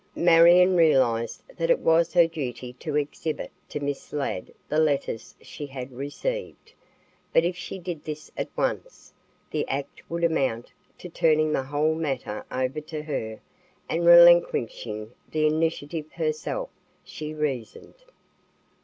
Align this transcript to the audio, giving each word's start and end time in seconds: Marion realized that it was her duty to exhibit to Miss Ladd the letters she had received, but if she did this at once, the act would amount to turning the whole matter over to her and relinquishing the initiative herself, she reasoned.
Marion 0.15 0.75
realized 0.75 1.43
that 1.57 1.69
it 1.69 1.77
was 1.77 2.11
her 2.13 2.25
duty 2.25 2.73
to 2.73 2.95
exhibit 2.95 3.51
to 3.69 3.79
Miss 3.79 4.11
Ladd 4.11 4.51
the 4.67 4.79
letters 4.79 5.35
she 5.39 5.67
had 5.67 5.91
received, 5.91 6.73
but 7.33 7.43
if 7.43 7.55
she 7.55 7.77
did 7.77 8.03
this 8.03 8.31
at 8.35 8.49
once, 8.57 9.13
the 9.51 9.63
act 9.67 10.01
would 10.09 10.23
amount 10.23 10.71
to 10.97 11.07
turning 11.07 11.53
the 11.53 11.61
whole 11.65 11.93
matter 11.93 12.43
over 12.51 12.81
to 12.81 13.03
her 13.03 13.39
and 13.87 14.07
relinquishing 14.07 15.11
the 15.29 15.45
initiative 15.45 16.11
herself, 16.13 16.69
she 17.03 17.31
reasoned. 17.31 17.93